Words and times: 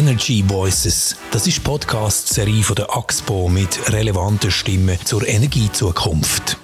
Energy 0.00 0.42
Voices. 0.48 1.14
Das 1.30 1.46
ist 1.46 1.62
Podcast-Serie 1.62 2.62
von 2.62 2.74
der 2.74 2.96
AXPO 2.96 3.50
mit 3.50 3.92
relevanten 3.92 4.50
Stimmen 4.50 4.98
zur 5.04 5.28
Energiezukunft. 5.28 6.56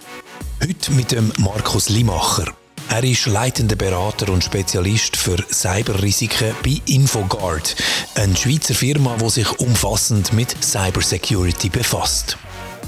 Heute 0.62 0.93
mit 0.93 1.12
dem 1.12 1.30
Markus 1.36 1.91
Limacher. 1.91 2.46
Er 2.88 3.04
ist 3.04 3.27
leitender 3.27 3.77
Berater 3.77 4.32
und 4.32 4.43
Spezialist 4.43 5.18
für 5.18 5.36
Cyberrisiken 5.52 6.54
bei 6.64 6.80
Infogard, 6.86 7.77
eine 8.14 8.34
Schweizer 8.34 8.75
Firma, 8.75 9.18
die 9.20 9.29
sich 9.29 9.61
umfassend 9.61 10.32
mit 10.32 10.57
Cybersecurity 10.64 11.68
befasst. 11.68 12.39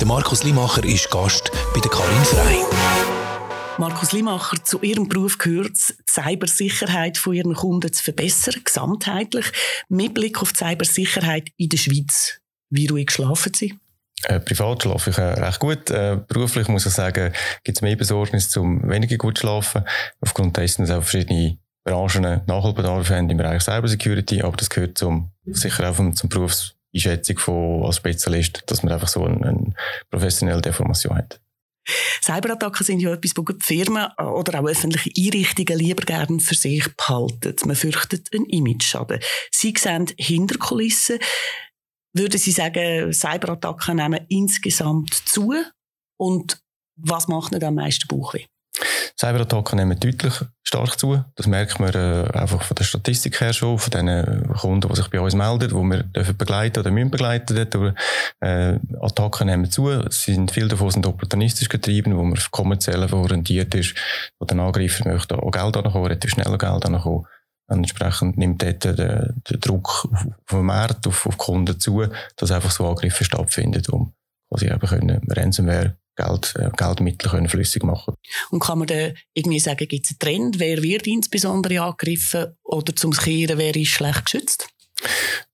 Der 0.01 0.07
Markus 0.07 0.45
Limacher 0.45 0.83
ist 0.83 1.11
Gast 1.11 1.51
bei 1.75 1.81
der 1.81 1.91
Karin 1.91 2.25
Frey. 2.25 3.18
Markus 3.79 4.11
Limacher, 4.11 4.57
zu 4.65 4.83
Ihrem 4.83 5.09
Beruf 5.09 5.39
gehört 5.39 5.75
es, 5.75 5.95
die 5.97 6.21
Cybersicherheit 6.21 7.17
von 7.17 7.33
Ihren 7.33 7.55
Kunden 7.55 7.93
zu 7.93 8.03
verbessern, 8.03 8.61
gesamtheitlich, 8.65 9.47
mit 9.89 10.15
Blick 10.15 10.43
auf 10.43 10.53
die 10.53 10.59
Cybersicherheit 10.59 11.51
in 11.57 11.69
der 11.69 11.77
Schweiz. 11.77 12.41
Wie 12.71 12.89
ruhig 12.89 13.13
schlafen 13.13 13.55
Sie? 13.55 13.79
Äh, 14.25 14.41
privat 14.41 14.83
schlafe 14.83 15.11
ich 15.11 15.19
äh, 15.19 15.23
recht 15.23 15.61
gut. 15.61 15.91
Äh, 15.91 16.19
beruflich 16.27 16.67
muss 16.67 16.87
ich 16.87 16.93
sagen, 16.93 17.33
gibt 17.63 17.79
es 17.79 17.83
mehr 17.83 17.95
Besorgnis 17.95 18.51
zum 18.51 18.83
weniger 18.91 19.17
gut 19.17 19.39
schlafen. 19.39 19.85
Aufgrund 20.21 20.57
dessen, 20.57 20.83
dass 20.85 20.91
auch 20.91 21.03
verschiedene 21.03 21.57
Branchen 21.85 22.41
Nachholbedarf 22.47 23.11
haben 23.11 23.31
im 23.31 23.37
Bereich 23.37 23.63
Cybersecurity, 23.63 24.43
aber 24.43 24.57
das 24.57 24.71
gehört 24.71 24.99
zum, 24.99 25.31
sicher 25.47 25.89
auch 25.89 25.95
zum, 25.95 26.17
zum 26.17 26.29
Berufseinschätzung 26.29 27.39
von, 27.39 27.85
als 27.85 27.99
Spezialist, 27.99 28.65
dass 28.67 28.83
man 28.83 28.93
einfach 28.93 29.09
so 29.09 29.25
eine 29.25 29.73
professionelle 30.11 30.63
Deformation 30.63 31.17
hat. 31.17 31.41
Cyberattacken 32.23 32.85
sind 32.85 33.01
ja 33.01 33.13
etwas, 33.13 33.33
das 33.35 33.57
Firmen 33.67 34.09
oder 34.19 34.61
auch 34.61 34.67
öffentliche 34.67 35.11
Einrichtungen 35.17 35.79
lieber 35.79 36.05
gerne 36.05 36.41
für 36.41 36.55
sich 36.55 36.85
behalten. 36.97 37.55
Man 37.67 37.77
fürchtet 37.77 38.29
einen 38.33 38.47
Image-Schaden. 38.47 39.21
Sie 39.51 39.75
sehen 39.77 40.07
Hinterkulissen. 40.17 41.19
Würden 42.15 42.39
Sie 42.39 42.53
sagen, 42.53 43.13
Cyberattacken 43.13 43.97
nehmen 43.97 44.27
insgesamt 44.29 45.15
zu? 45.15 45.55
Und 46.19 46.61
was 46.97 47.29
macht 47.29 47.53
nicht 47.53 47.65
am 47.65 47.77
meisten 47.77 48.09
Bauchweh? 48.09 48.47
Cyberattacken 49.21 49.79
nehmen 49.79 49.99
deutlich 49.99 50.33
stark 50.63 50.99
zu. 50.99 51.25
Das 51.35 51.49
merkt 51.49 51.81
man 51.81 51.93
äh, 51.93 52.29
einfach 52.35 52.63
von 52.63 52.75
der 52.77 52.85
Statistik 52.85 53.41
her 53.41 53.53
schon, 53.53 53.79
von 53.79 53.91
den 53.91 54.47
Kunden, 54.55 54.89
die 54.89 54.95
sich 54.95 55.09
bei 55.09 55.21
uns 55.21 55.35
melden, 55.35 55.71
die 55.71 55.75
wir 55.75 56.03
dürfen 56.05 56.37
begleiten 56.37 56.79
oder 56.79 56.91
müssen 56.93 57.11
begleiten 57.11 57.57
dort. 57.57 57.97
Äh, 58.41 58.79
Attacken 59.01 59.49
nehmen 59.49 59.71
zu. 59.71 59.91
Es 59.91 60.23
sind, 60.23 60.53
viele 60.53 60.69
davon 60.69 60.93
sind 60.93 61.07
opportunistisch 61.07 61.69
getrieben, 61.69 62.17
wo 62.17 62.23
man 62.23 62.39
kommerziell 62.53 63.03
orientiert 63.13 63.75
ist, 63.75 63.97
wo 64.39 64.47
der 64.47 64.59
Angreifer 64.59 65.09
möchte 65.09 65.37
auch 65.37 65.51
Geld 65.51 65.77
ankommen, 65.77 66.05
relativ 66.05 66.31
schnell 66.31 66.57
Geld 66.57 66.87
ankommen. 66.87 67.27
Entsprechend 67.67 68.39
nimmt 68.39 68.63
dort 68.63 68.85
der, 68.85 68.95
der 68.95 69.57
Druck 69.59 70.07
auf, 70.11 70.27
auf 70.27 70.51
den 70.51 70.63
Markt, 70.63 71.07
auf, 71.09 71.27
auf 71.27 71.37
Kunden 71.37 71.79
zu, 71.81 72.07
dass 72.37 72.53
einfach 72.53 72.71
so 72.71 72.89
Angriffe 72.89 73.25
stattfinden, 73.25 73.83
um 73.91 74.13
quasi 74.49 74.67
eben 74.67 74.79
können 74.79 75.21
Ransomware 75.29 75.95
Geld, 76.19 76.55
äh, 76.57 76.71
Geldmittel 76.77 77.31
können 77.31 77.49
flüssig 77.49 77.85
machen 77.85 78.15
Und 78.51 78.61
kann 78.61 78.79
man 78.79 78.89
dann 78.89 79.15
irgendwie 79.35 79.61
sagen, 79.61 79.87
gibt 79.87 80.05
es 80.05 80.11
einen 80.11 80.19
Trend, 80.19 80.59
wer 80.59 80.83
wird 80.83 81.07
insbesondere 81.07 81.81
angegriffen 81.81 82.57
oder 82.65 82.95
zum 82.95 83.13
Kehren, 83.13 83.59
wer 83.59 83.75
ist 83.77 83.89
schlecht 83.89 84.25
geschützt? 84.25 84.69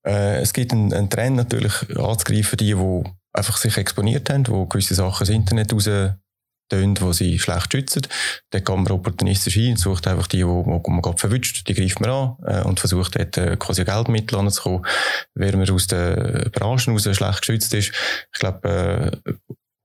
Äh, 0.06 0.40
es 0.40 0.52
gibt 0.52 0.72
einen, 0.72 0.92
einen, 0.92 1.10
Trend 1.10 1.36
natürlich 1.36 1.74
anzugreifen, 1.96 2.56
die, 2.56 2.74
die 2.74 3.04
einfach 3.32 3.56
sich 3.58 3.76
exponiert 3.76 4.30
haben, 4.30 4.44
die 4.44 4.68
gewisse 4.68 4.94
Sachen 4.94 5.26
ins 5.26 5.36
Internet 5.36 5.72
raus 5.72 5.88
tönt, 6.68 7.00
wo 7.02 7.12
sie 7.12 7.38
schlecht 7.38 7.72
schützen. 7.72 8.06
Dann 8.50 8.64
kann 8.64 8.82
man 8.82 8.92
opportunistisch 8.92 9.54
hin, 9.54 9.76
sucht 9.76 10.06
einfach 10.06 10.26
die, 10.26 10.38
die, 10.38 10.42
die 10.44 10.90
man 10.90 11.02
gerade 11.02 11.18
verwünscht, 11.18 11.68
die 11.68 11.74
greift 11.74 12.00
man 12.00 12.10
an 12.10 12.36
äh, 12.46 12.62
und 12.62 12.80
versucht 12.80 13.16
dort 13.16 13.36
äh, 13.36 13.56
quasi 13.56 13.84
Geldmittel 13.84 14.38
anzukommen. 14.38 14.86
Wer 15.34 15.56
man 15.56 15.68
aus 15.68 15.86
den 15.86 16.50
Branchen 16.52 16.94
raus 16.94 17.08
schlecht 17.12 17.40
geschützt 17.40 17.74
ist, 17.74 17.92
ich 18.32 18.38
glaube, 18.38 19.20
äh, 19.24 19.32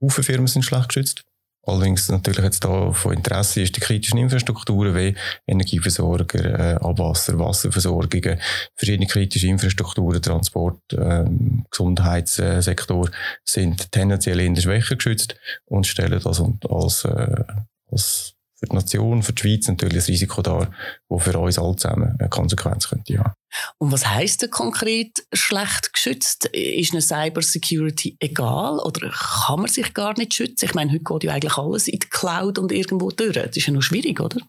Haufen 0.02 0.24
Firmen 0.24 0.48
sind 0.48 0.64
schlecht 0.64 0.90
geschützt. 0.90 1.24
Allerdings 1.64 2.10
natürlich 2.10 2.44
jetzt 2.44 2.64
da 2.64 2.92
von 2.94 3.14
Interesse 3.14 3.62
ist 3.62 3.76
die 3.76 3.82
kritischen 3.82 4.18
Infrastrukturen 4.18 4.96
wie 4.96 5.16
Energieversorger, 5.46 6.60
äh, 6.60 6.76
Abwasser, 6.76 7.38
Wasserversorgungen, 7.38 8.40
verschiedene 8.76 9.08
kritische 9.08 9.48
Infrastrukturen, 9.48 10.22
Transport, 10.22 10.82
ähm, 10.94 11.66
Gesundheitssektor 11.70 13.12
sind 13.44 13.92
tendenziell 13.92 14.40
eher 14.40 14.56
schwächer 14.56 14.96
geschützt 14.96 15.36
und 15.66 15.86
stellen 15.86 16.22
das 16.24 16.42
als, 16.70 17.06
äh, 17.06 17.44
als 17.92 18.39
für 18.60 18.68
die 18.68 18.76
Nation, 18.76 19.24
für 19.24 19.34
die 19.34 19.42
Schweiz 19.42 19.68
natürlich 19.68 20.04
ein 20.04 20.12
Risiko 20.12 20.42
dar, 20.42 20.72
das 21.10 21.24
für 21.24 21.40
uns 21.40 21.58
alle 21.58 21.76
zusammen 21.76 22.16
eine 22.20 22.30
Konsequenz 22.30 22.90
könnte 22.90 23.18
haben. 23.18 23.34
Und 23.78 23.92
was 23.92 24.08
heisst 24.08 24.42
denn 24.42 24.52
konkret 24.52 25.26
schlecht 25.34 25.94
geschützt? 25.94 26.46
Ist 26.48 26.92
eine 26.92 27.02
Cybersecurity 27.02 28.18
egal 28.20 28.80
oder 28.80 29.10
kann 29.10 29.62
man 29.62 29.70
sich 29.70 29.94
gar 29.94 30.18
nicht 30.18 30.34
schützen? 30.34 30.66
Ich 30.66 30.74
meine, 30.74 30.92
heute 30.92 31.04
geht 31.04 31.24
ja 31.24 31.34
eigentlich 31.34 31.58
alles 31.58 31.88
in 31.88 32.00
die 32.00 32.10
Cloud 32.10 32.60
und 32.60 32.72
irgendwo 32.72 33.10
durch. 33.12 33.34
Das 33.34 33.56
ist 33.56 33.66
ja 33.66 33.74
noch 33.74 33.82
schwierig, 33.82 34.20
oder? 34.20 34.40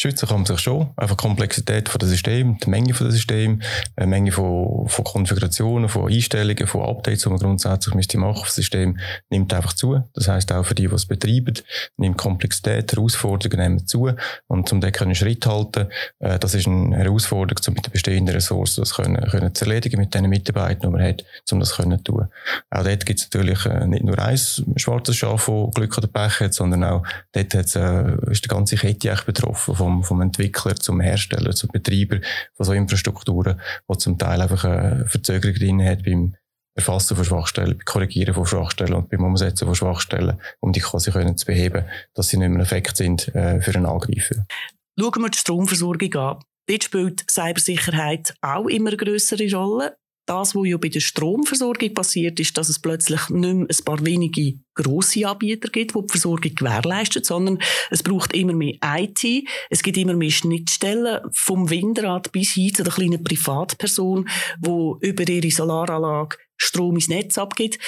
Schützen 0.00 0.28
kann 0.28 0.36
man 0.38 0.46
sich 0.46 0.60
schon. 0.60 0.90
Einfach 0.96 1.16
die 1.16 1.22
Komplexität 1.22 1.88
von 1.88 1.98
dem 1.98 2.08
System, 2.08 2.56
die 2.58 2.70
Menge 2.70 2.94
von 2.94 3.08
dem 3.08 3.10
System, 3.10 3.62
eine 3.96 4.06
Menge 4.06 4.30
von, 4.30 4.86
von 4.88 5.04
Konfigurationen, 5.04 5.88
von 5.88 6.08
Einstellungen, 6.08 6.68
von 6.68 6.82
Updates, 6.82 7.24
die 7.24 7.28
man 7.30 7.38
grundsätzlich 7.38 7.96
müsste 7.96 8.16
machen. 8.16 8.42
Das 8.44 8.54
System 8.54 9.00
nimmt 9.28 9.52
einfach 9.52 9.72
zu. 9.72 10.04
Das 10.14 10.28
heißt 10.28 10.52
auch 10.52 10.64
für 10.64 10.76
die, 10.76 10.86
die 10.86 10.94
es 10.94 11.06
betreiben, 11.06 11.54
nimmt 11.96 12.16
Komplexität, 12.16 12.92
Herausforderungen 12.92 13.58
nehmen 13.58 13.86
zu. 13.88 14.12
Und 14.46 14.72
um 14.72 14.80
den 14.80 14.92
können 14.92 15.16
Schritt 15.16 15.44
halten, 15.46 15.88
äh, 16.20 16.38
das 16.38 16.54
ist 16.54 16.68
eine 16.68 16.96
Herausforderung, 16.96 17.60
um 17.66 17.74
mit 17.74 17.86
den 17.86 17.90
bestehenden 17.90 18.36
Ressourcen 18.36 18.82
das 18.82 18.94
können, 18.94 19.20
können 19.28 19.52
zu 19.52 19.64
erledigen, 19.64 19.98
mit 19.98 20.14
den 20.14 20.28
Mitarbeitern, 20.28 20.92
die 20.92 20.96
man 20.96 21.02
hat, 21.02 21.24
um 21.50 21.58
das 21.58 21.74
können 21.74 22.04
tun. 22.04 22.28
Auch 22.70 22.84
dort 22.84 23.04
gibt 23.04 23.18
es 23.18 23.26
natürlich 23.32 23.66
äh, 23.66 23.84
nicht 23.88 24.04
nur 24.04 24.16
ein 24.20 24.38
schwarzes 24.76 25.16
Schaf, 25.16 25.46
das 25.46 25.74
Glück 25.74 25.98
oder 25.98 26.06
Pech 26.06 26.38
hat, 26.38 26.54
sondern 26.54 26.84
auch 26.84 27.02
dort 27.32 27.54
äh, 27.54 28.30
ist 28.30 28.44
die 28.44 28.48
ganze 28.48 28.76
Kette 28.76 29.16
betroffen 29.26 29.74
vom, 29.88 30.04
vom 30.04 30.20
Entwickler 30.20 30.76
zum 30.76 31.00
Hersteller, 31.00 31.52
zum 31.52 31.70
Betreiber 31.70 32.18
von 32.54 32.66
so 32.66 32.72
Infrastrukturen, 32.72 33.60
wo 33.86 33.94
zum 33.94 34.18
Teil 34.18 34.40
einfach 34.40 34.64
eine 34.64 35.06
Verzögerung 35.06 35.54
drin 35.54 35.84
hat 35.84 36.04
beim 36.04 36.34
Erfassen 36.74 37.16
von 37.16 37.24
Schwachstellen, 37.24 37.76
beim 37.76 37.84
Korrigieren 37.84 38.34
von 38.34 38.46
Schwachstellen 38.46 38.94
und 38.94 39.10
beim 39.10 39.24
Umsetzen 39.24 39.66
von 39.66 39.74
Schwachstellen, 39.74 40.40
um 40.60 40.72
die 40.72 40.80
quasi 40.80 41.10
können 41.10 41.36
zu 41.36 41.46
beheben, 41.46 41.84
dass 42.14 42.28
sie 42.28 42.36
nicht 42.36 42.50
mehr 42.50 42.60
effekt 42.60 42.96
sind 42.96 43.34
äh, 43.34 43.60
für 43.60 43.74
einen 43.74 43.86
Angreifer. 43.86 44.46
Schauen 44.98 45.22
wir 45.22 45.30
die 45.30 45.38
Stromversorgung 45.38 46.14
an. 46.14 46.38
Dort 46.68 46.84
spielt 46.84 47.30
Cybersicherheit 47.30 48.34
auch 48.42 48.66
immer 48.66 48.90
eine 48.90 48.96
größere 48.98 49.50
Rolle 49.56 49.96
das, 50.28 50.54
was 50.54 50.66
ja 50.66 50.76
bei 50.76 50.88
der 50.88 51.00
Stromversorgung 51.00 51.94
passiert, 51.94 52.38
ist, 52.40 52.56
dass 52.56 52.68
es 52.68 52.80
plötzlich 52.80 53.28
nicht 53.30 53.54
mehr 53.54 53.66
ein 53.68 53.84
paar 53.84 54.04
wenige 54.04 54.58
grosse 54.74 55.26
Anbieter 55.26 55.68
gibt, 55.68 55.94
die 55.94 56.00
die 56.00 56.08
Versorgung 56.08 56.54
gewährleisten, 56.54 57.24
sondern 57.24 57.58
es 57.90 58.02
braucht 58.02 58.34
immer 58.34 58.52
mehr 58.52 58.74
IT, 58.82 59.24
es 59.70 59.82
gibt 59.82 59.96
immer 59.96 60.14
mehr 60.14 60.30
Schnittstellen 60.30 61.20
vom 61.32 61.70
Windrad 61.70 62.30
bis 62.32 62.52
hin 62.52 62.74
zu 62.74 62.84
der 62.84 62.92
kleinen 62.92 63.24
Privatperson, 63.24 64.28
wo 64.60 64.98
über 65.00 65.28
ihre 65.28 65.50
Solaranlage 65.50 66.36
Strom 66.56 66.96
ins 66.96 67.08
Netz 67.08 67.38
abgibt. 67.38 67.78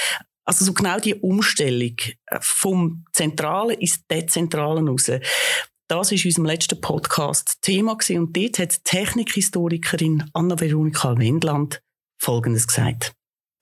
Also 0.44 0.64
so 0.64 0.72
genau 0.72 0.98
die 0.98 1.14
Umstellung 1.14 1.96
äh, 2.26 2.38
vom 2.40 3.04
Zentralen 3.12 3.78
ins 3.78 4.04
Dezentralen 4.06 4.88
raus. 4.88 5.10
Das 5.88 6.12
ist 6.12 6.24
in 6.24 6.28
unserem 6.28 6.46
letzten 6.46 6.80
Podcast 6.80 7.58
Thema 7.62 7.92
und 7.92 8.36
dort 8.36 8.58
hat 8.58 8.76
die 8.76 8.82
Technikhistorikerin 8.84 10.30
Anna-Veronika 10.32 11.18
Wendland 11.18 11.82
Folgendes 12.20 12.66
gesagt. 12.66 13.12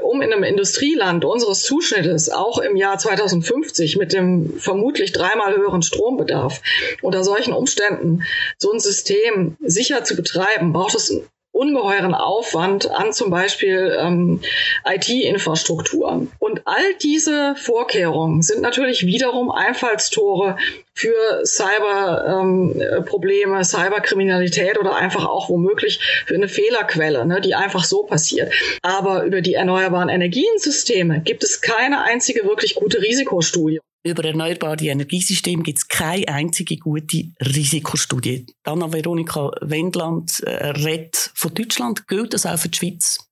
Um 0.02 0.20
in 0.20 0.32
einem 0.32 0.42
Industrieland 0.42 1.24
unseres 1.24 1.62
Zuschnittes 1.62 2.28
auch 2.28 2.58
im 2.58 2.76
Jahr 2.76 2.98
2050 2.98 3.96
mit 3.96 4.12
dem 4.12 4.58
vermutlich 4.58 5.12
dreimal 5.12 5.56
höheren 5.56 5.82
Strombedarf 5.82 6.60
unter 7.02 7.24
solchen 7.24 7.52
Umständen 7.52 8.22
so 8.58 8.72
ein 8.72 8.80
System 8.80 9.56
sicher 9.60 10.04
zu 10.04 10.16
betreiben, 10.16 10.72
braucht 10.72 10.94
es 10.94 11.20
ungeheuren 11.58 12.14
Aufwand 12.14 12.90
an 12.90 13.12
zum 13.12 13.28
Beispiel 13.30 13.94
ähm, 14.00 14.40
IT-Infrastrukturen. 14.86 16.32
Und 16.38 16.62
all 16.66 16.94
diese 17.02 17.56
Vorkehrungen 17.56 18.42
sind 18.42 18.62
natürlich 18.62 19.04
wiederum 19.04 19.50
Einfallstore 19.50 20.56
für 20.94 21.42
Cyberprobleme, 21.44 23.56
ähm, 23.56 23.64
Cyberkriminalität 23.64 24.78
oder 24.78 24.94
einfach 24.96 25.26
auch 25.26 25.48
womöglich 25.48 25.98
für 26.26 26.36
eine 26.36 26.46
Fehlerquelle, 26.48 27.26
ne, 27.26 27.40
die 27.40 27.56
einfach 27.56 27.82
so 27.84 28.04
passiert. 28.04 28.52
Aber 28.82 29.24
über 29.24 29.40
die 29.40 29.54
erneuerbaren 29.54 30.08
Energiensysteme 30.08 31.22
gibt 31.22 31.42
es 31.42 31.60
keine 31.60 32.02
einzige 32.02 32.44
wirklich 32.44 32.76
gute 32.76 33.02
Risikostudie. 33.02 33.80
Über 34.08 34.24
erneuerbare 34.24 34.86
Energiesysteme 34.86 35.62
gibt 35.62 35.78
es 35.78 35.86
keine 35.86 36.26
einzige 36.28 36.78
gute 36.78 37.24
Risikostudie. 37.42 38.46
Anna 38.64 38.90
Veronika 38.90 39.50
Wendland 39.60 40.40
äh, 40.40 40.68
redet 40.68 41.30
von 41.34 41.52
Deutschland. 41.52 42.08
Gilt 42.08 42.32
das 42.32 42.46
auch 42.46 42.58
für 42.58 42.70
die 42.70 42.78
Schweiz? 42.78 43.27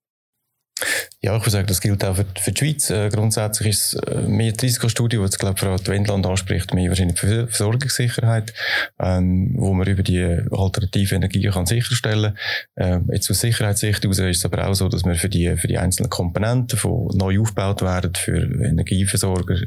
Ja, 1.27 1.35
ich 1.37 1.43
würde 1.43 1.51
sagen, 1.51 1.67
das 1.67 1.81
gilt 1.81 2.05
auch 2.05 2.15
für, 2.15 2.25
für 2.39 2.53
die 2.53 2.59
Schweiz. 2.61 2.89
Äh, 2.89 3.09
grundsätzlich 3.09 3.71
ist 3.71 3.95
es 3.95 4.01
äh, 4.05 4.21
mehr 4.29 4.53
die 4.53 4.65
Risikostudie, 4.65 5.17
die 5.17 5.23
jetzt, 5.25 5.41
glaube 5.41 5.59
Frau 5.59 5.77
Wendland 5.87 6.25
anspricht, 6.25 6.73
mehr 6.73 6.89
wahrscheinlich 6.89 7.19
für 7.19 7.49
Versorgungssicherheit, 7.49 8.55
ähm, 9.01 9.53
wo 9.57 9.73
man 9.73 9.89
über 9.89 10.05
die 10.05 10.23
alternative 10.23 11.17
Energie 11.17 11.43
kann 11.49 11.67
sicherstellen 11.67 12.37
kann. 12.77 13.03
Äh, 13.09 13.15
jetzt 13.15 13.29
aus 13.29 13.41
Sicherheitssicht 13.41 14.07
aus 14.07 14.21
ist 14.21 14.37
es 14.37 14.45
aber 14.45 14.69
auch 14.69 14.75
so, 14.75 14.89
dass 14.89 15.05
man 15.05 15.17
für 15.17 15.29
die, 15.29 15.57
für 15.57 15.67
die 15.67 15.79
einzelnen 15.79 16.11
Komponenten, 16.11 16.79
die 16.81 17.19
neu 17.19 17.41
aufgebaut 17.41 17.83
werden, 17.83 18.15
für 18.15 18.43
Energieversorger, 18.65 19.63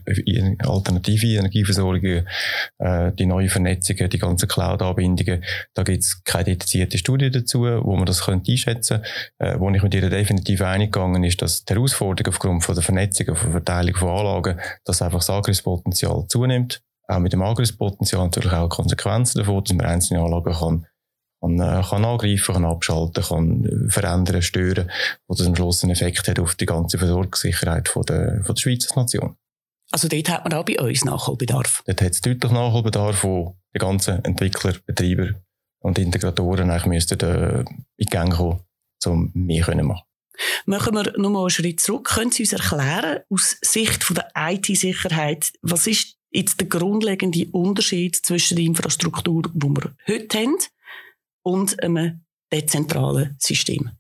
alternative 0.60 1.40
Energieversorger, 1.40 2.24
äh, 2.78 3.12
die 3.12 3.26
neuen 3.26 3.50
Vernetzungen, 3.50 4.10
die 4.10 4.18
ganzen 4.18 4.48
Cloud-Anbindungen, 4.48 5.44
da 5.74 5.84
gibt 5.84 6.04
es 6.04 6.24
keine 6.24 6.46
dedizierte 6.46 6.98
Studie 6.98 7.30
dazu, 7.30 7.64
wo 7.64 7.98
man 7.98 8.06
das 8.06 8.24
könnte 8.24 8.50
einschätzen 8.50 9.02
könnte. 9.02 9.10
Äh, 9.40 9.60
wo 9.60 9.70
ich 9.72 9.84
mit 9.84 9.94
ihr 9.94 10.10
definitiv 10.10 10.62
einig 10.62 10.94
gegangen 10.94 11.26
ist, 11.26 11.42
dass 11.50 11.66
die 11.66 11.74
Herausforderung 11.74 12.34
aufgrund 12.34 12.63
von 12.63 12.75
der 12.75 12.84
Vernetzung, 12.84 13.25
der 13.25 13.36
Verteilung 13.36 13.96
von 13.96 14.10
Anlagen, 14.10 14.60
dass 14.86 15.01
einfach 15.01 15.19
das 15.19 15.30
Angriffspotenzial 15.30 16.25
zunimmt. 16.28 16.81
Auch 17.07 17.19
mit 17.19 17.34
dem 17.34 17.42
Angriffspotenzial 17.42 18.25
natürlich 18.25 18.51
auch 18.51 18.69
Konsequenzen 18.69 19.40
davon, 19.40 19.63
dass 19.63 19.74
man 19.74 19.86
einzelne 19.86 20.22
Anlagen 20.22 20.54
kann, 20.54 20.86
kann, 21.42 21.60
äh, 21.60 21.81
kann 21.81 22.06
angreifen, 22.06 22.54
kann 22.54 22.66
abschalten, 22.66 23.24
kann 23.24 23.90
verändern, 23.90 24.42
stören, 24.44 24.92
wo 25.28 25.34
das 25.34 25.48
am 25.48 25.56
Schluss 25.56 25.84
einen 25.84 25.92
Effekt 25.92 26.28
hat 26.28 26.40
auf 26.40 26.54
die 26.56 26.68
ganze 26.68 27.00
Versorgungssicherheit 27.00 27.90
von 27.90 28.04
der, 28.04 28.44
von 28.44 28.54
der 28.54 28.62
Schweizer 28.62 29.00
Nation. 29.00 29.36
Also 29.92 30.07
dort 30.07 30.30
hat 30.30 30.44
man 30.44 30.54
auch 30.54 30.66
bei 30.66 30.80
uns 30.80 31.04
Nachholbedarf? 31.04 31.81
Dort 31.88 32.01
hat 32.01 32.12
es 32.12 32.22
deutlich 32.22 32.51
Nachholbedarf, 32.51 33.24
wo 33.24 33.56
die 33.74 33.80
ganzen 33.80 34.24
Entwickler, 34.24 34.75
Betreiber 34.86 35.30
und 35.80 35.98
Integratoren 35.98 36.69
eigentlich 36.69 36.86
müssten 36.86 37.19
äh, 37.22 37.60
in 37.62 37.86
die 37.98 38.06
Gänge 38.06 38.36
kommen, 38.36 38.60
um 39.06 39.31
mehr 39.34 39.66
zu 39.66 39.75
machen. 39.78 40.09
Machen 40.65 40.95
wir 40.95 41.13
nochmal 41.18 41.44
einen 41.44 41.50
Schritt 41.50 41.80
zurück. 41.80 42.09
Können 42.09 42.31
Sie 42.31 42.44
uns 42.44 42.53
erklären, 42.53 43.19
aus 43.30 43.57
Sicht 43.62 44.03
von 44.03 44.15
der 44.15 44.31
IT-Sicherheit, 44.36 45.51
was 45.62 45.88
ist 45.88 46.15
jetzt 46.31 46.59
der 46.59 46.68
grundlegende 46.68 47.47
Unterschied 47.51 48.15
zwischen 48.15 48.56
der 48.56 48.65
Infrastruktur, 48.65 49.44
die 49.53 49.68
wir 49.68 49.94
heute 50.07 50.38
haben, 50.38 50.57
und 51.44 51.81
einem 51.83 52.21
dezentralen 52.51 53.36
System? 53.39 53.91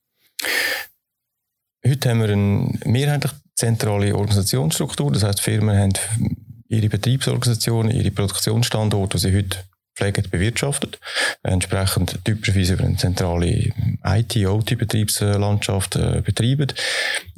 Heute 1.85 2.09
haben 2.09 2.21
wir 2.21 2.29
eine 2.29 2.79
mehrheitlich 2.85 3.31
zentrale 3.55 4.15
Organisationsstruktur. 4.15 5.11
Das 5.11 5.23
heißt, 5.23 5.41
Firmen 5.41 5.77
haben 5.77 5.93
ihre 6.67 6.89
Betriebsorganisationen, 6.89 7.91
ihre 7.91 8.11
Produktionsstandorte, 8.11 9.17
die 9.17 9.21
sie 9.21 9.35
heute 9.35 9.63
pflegen, 9.99 10.29
bewirtschaftet. 10.29 10.99
Entsprechend 11.43 12.23
typischerweise 12.23 12.73
über 12.73 12.85
eine 12.85 12.95
zentrale 12.97 13.71
IT-OT-Betriebslandschaft 14.03 15.95
äh, 15.97 16.21
betreiben. 16.23 16.71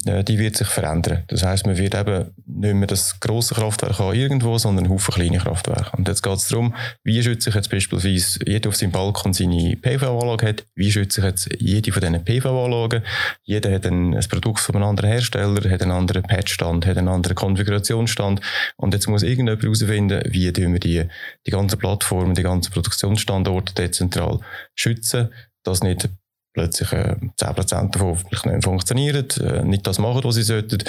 Äh, 0.05 0.23
die 0.23 0.39
wird 0.39 0.55
sich 0.55 0.67
verändern. 0.67 1.23
Das 1.27 1.43
heißt, 1.43 1.65
man 1.65 1.77
wird 1.77 1.95
eben 1.95 2.31
nicht 2.45 2.73
mehr 2.73 2.87
das 2.87 3.19
grosse 3.19 3.53
Kraftwerk 3.53 3.99
haben 3.99 4.15
irgendwo, 4.15 4.57
sondern 4.57 4.85
einen 4.85 4.93
Haufen 4.93 5.13
kleine 5.13 5.37
Kraftwerke. 5.37 5.95
Und 5.95 6.07
jetzt 6.07 6.23
geht 6.23 6.33
es 6.33 6.47
darum, 6.47 6.73
wie 7.03 7.21
schütze 7.21 7.49
ich 7.49 7.55
jetzt 7.55 7.69
beispielsweise 7.69 8.39
jeder 8.45 8.69
auf 8.69 8.75
seinem 8.75 8.91
Balkon 8.91 9.33
seine 9.33 9.75
PV-Anlage 9.75 10.47
hat, 10.47 10.65
wie 10.75 10.91
schütze 10.91 11.21
ich 11.21 11.25
jetzt 11.25 11.49
jede 11.59 11.91
von 11.91 12.01
diesen 12.01 12.23
PV-Anlagen. 12.23 13.03
Jeder 13.43 13.73
hat 13.73 13.85
ein, 13.85 14.15
ein 14.15 14.27
Produkt 14.27 14.59
von 14.59 14.75
einem 14.75 14.85
anderen 14.85 15.11
Hersteller, 15.11 15.69
hat 15.69 15.81
einen 15.81 15.91
anderen 15.91 16.23
Patchstand, 16.23 16.85
hat 16.85 16.97
einen 16.97 17.07
anderen 17.07 17.35
Konfigurationsstand. 17.35 18.41
Und 18.77 18.93
jetzt 18.93 19.07
muss 19.07 19.23
irgendjemand 19.23 19.61
herausfinden, 19.61 20.21
wie 20.25 20.55
wir 20.55 20.79
die, 20.79 21.07
die 21.45 21.51
ganzen 21.51 21.77
Plattformen, 21.77 22.33
die 22.33 22.43
ganzen 22.43 22.71
Produktionsstandorte 22.71 23.75
dezentral 23.75 24.39
schützen, 24.75 25.29
dass 25.63 25.83
nicht 25.83 26.09
plötzlich 26.53 26.91
äh, 26.91 27.15
10% 27.39 27.91
davon 27.91 28.17
vielleicht 28.17 28.45
nicht 28.45 28.63
funktionieren, 28.63 29.27
äh, 29.41 29.63
nicht 29.63 29.85
das 29.87 29.99
machen, 29.99 30.23
was 30.23 30.35
sie 30.35 30.43
sollten. 30.43 30.83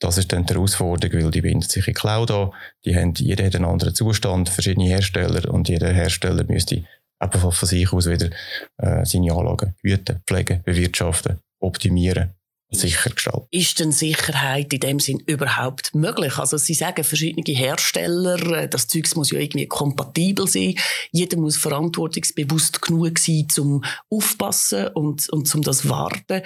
Das 0.00 0.16
ist 0.16 0.32
dann 0.32 0.46
die 0.46 0.54
Herausforderung, 0.54 1.24
weil 1.24 1.30
die 1.30 1.40
binden 1.40 1.68
sich 1.68 1.88
in 1.88 1.94
Cloud 1.94 2.30
an. 2.30 2.52
Die 2.84 2.94
haben, 2.94 3.14
jeder 3.14 3.44
hat 3.44 3.56
einen 3.56 3.64
anderen 3.64 3.94
Zustand, 3.94 4.48
verschiedene 4.48 4.88
Hersteller 4.88 5.52
und 5.52 5.68
jeder 5.68 5.92
Hersteller 5.92 6.44
müsste 6.44 6.84
einfach 7.18 7.52
von 7.52 7.68
sich 7.68 7.92
aus 7.92 8.08
wieder 8.08 8.30
äh, 8.76 9.04
seine 9.04 9.32
Anlagen 9.32 9.74
hüten, 9.82 10.22
pflegen, 10.26 10.62
bewirtschaften, 10.62 11.40
optimieren 11.58 12.37
sicher 12.70 13.10
gestalten. 13.10 13.46
Ist 13.50 13.80
denn 13.80 13.92
Sicherheit 13.92 14.72
in 14.72 14.80
dem 14.80 15.00
Sinn 15.00 15.20
überhaupt 15.20 15.94
möglich? 15.94 16.38
Also 16.38 16.56
Sie 16.58 16.74
sagen 16.74 17.04
verschiedene 17.04 17.56
Hersteller, 17.56 18.40
äh, 18.52 18.68
das 18.68 18.88
Zeug 18.88 19.04
muss 19.16 19.30
ja 19.30 19.38
irgendwie 19.38 19.66
kompatibel 19.66 20.46
sein. 20.46 20.74
Jeder 21.10 21.38
muss 21.38 21.56
verantwortungsbewusst 21.56 22.82
genug 22.82 23.18
sein, 23.18 23.46
zum 23.48 23.84
aufpassen 24.10 24.88
und, 24.88 25.28
und 25.30 25.46
zum 25.46 25.62
das 25.62 25.88
warten. 25.88 26.42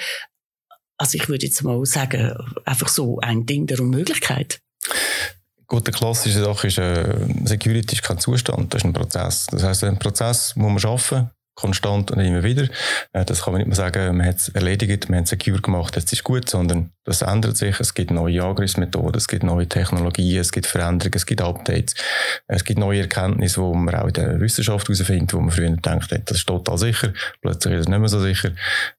Also 0.97 1.19
ich 1.19 1.29
würde 1.29 1.47
jetzt 1.47 1.63
mal 1.65 1.85
sagen, 1.85 2.33
einfach 2.65 2.89
so 2.89 3.19
ein 3.19 3.45
Ding 3.45 3.67
der 3.67 3.81
Unmöglichkeit. 3.81 4.61
Gut, 5.67 5.87
eine 5.87 5.97
klassische 5.97 6.45
Sache 6.45 6.67
ist, 6.67 6.79
äh, 6.79 7.27
Security 7.45 7.97
ist 7.97 8.03
kein 8.03 8.19
Zustand, 8.19 8.73
das 8.73 8.83
ist 8.83 8.85
ein 8.85 8.93
Prozess. 8.93 9.47
Das 9.51 9.63
heißt, 9.63 9.85
ein 9.85 9.99
Prozess 9.99 10.55
muss 10.55 10.69
man 10.69 10.79
schaffen, 10.79 11.31
konstant 11.55 12.11
und 12.11 12.21
immer 12.21 12.43
wieder. 12.43 12.69
Äh, 13.13 13.25
das 13.25 13.43
kann 13.43 13.53
man 13.53 13.61
nicht 13.61 13.69
mehr 13.69 13.77
sagen, 13.77 14.17
man 14.17 14.27
hat 14.27 14.37
es 14.37 14.49
erledigt, 14.49 15.09
man 15.09 15.19
hat 15.19 15.25
es 15.25 15.31
secure 15.31 15.61
gemacht, 15.61 15.97
jetzt 15.97 16.13
ist 16.13 16.25
gut, 16.25 16.49
sondern 16.49 16.93
das 17.05 17.23
ändert 17.23 17.57
sich. 17.57 17.79
Es 17.81 17.95
gibt 17.95 18.11
neue 18.11 18.43
Angriffsmethoden, 18.43 19.17
es 19.17 19.29
gibt 19.29 19.43
neue 19.43 19.69
Technologien, 19.69 20.41
es 20.41 20.53
gibt 20.53 20.67
Veränderungen, 20.67 21.17
es 21.17 21.27
gibt 21.27 21.43
Updates, 21.43 21.95
es 22.47 22.65
gibt 22.65 22.79
neue 22.79 23.01
Erkenntnisse, 23.03 23.61
die 23.61 23.77
man 23.77 23.95
auch 23.95 24.07
in 24.07 24.15
der 24.15 24.41
Wissenschaft 24.41 24.89
herausfindet, 24.89 25.35
wo 25.35 25.41
man 25.41 25.51
früher 25.51 25.71
gedacht 25.71 26.13
hat, 26.13 26.31
das 26.31 26.39
ist 26.39 26.47
total 26.47 26.79
sicher, 26.79 27.13
plötzlich 27.41 27.75
ist 27.75 27.81
es 27.81 27.89
nicht 27.89 27.99
mehr 27.99 28.09
so 28.09 28.21
sicher. 28.21 28.53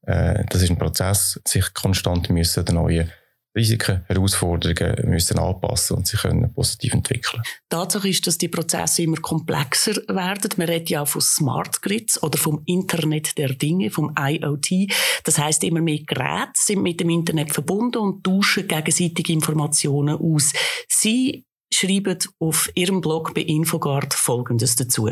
Äh, 0.06 0.44
das 0.50 0.62
ist 0.62 0.70
ein 0.70 0.78
Prozess, 0.78 1.40
sich 1.46 1.74
konstant 1.74 2.30
müssen 2.30 2.66
der 2.66 2.76
neuen 2.76 3.12
Risiken, 3.56 4.04
Herausforderungen 4.08 5.10
müssen 5.10 5.38
anpassen 5.38 5.98
und 5.98 6.08
sich 6.08 6.22
können 6.22 6.52
positiv 6.54 6.94
entwickeln. 6.94 7.44
Tatsache 7.70 8.10
ist, 8.10 8.26
dass 8.26 8.40
die 8.40 8.48
Prozesse 8.48 9.04
immer 9.04 9.18
komplexer 9.18 9.96
werden. 10.08 10.52
Man 10.58 10.68
redet 10.68 10.90
ja 10.90 11.04
auch 11.04 11.08
von 11.08 11.22
Smart 11.22 11.82
Grids 11.84 12.22
oder 12.24 12.38
vom 12.40 12.64
Internet 12.66 13.38
der 13.38 13.54
Dinge, 13.54 13.92
vom 13.92 14.14
IoT. 14.18 14.92
Das 15.24 15.38
heißt, 15.38 15.64
immer 15.64 15.82
mehr 15.82 16.00
Geräte 16.00 16.52
sind 16.56 16.82
mit 16.82 17.00
dem 17.00 17.10
Internet 17.10 17.54
verbunden 17.54 17.98
und 17.98 18.24
tauschen 18.24 18.68
gegenseitig 18.68 19.30
Informationen 19.30 20.18
aus. 20.18 20.54
Sie 20.88 21.46
schreiben 21.72 22.18
auf 22.40 22.72
Ihrem 22.74 23.02
Blog 23.02 23.34
bei 23.36 23.42
Infogard 23.42 24.14
Folgendes 24.14 24.76
dazu. 24.76 25.12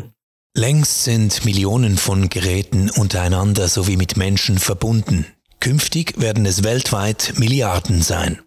Längst 0.54 1.04
sind 1.04 1.44
Millionen 1.44 1.96
von 1.96 2.28
Geräten 2.28 2.90
untereinander 2.90 3.68
sowie 3.68 3.96
mit 3.96 4.16
Menschen 4.16 4.58
verbunden. 4.58 5.26
Künftig 5.62 6.20
werden 6.20 6.44
es 6.44 6.64
weltweit 6.64 7.34
Milliarden 7.36 8.02
sein. 8.02 8.42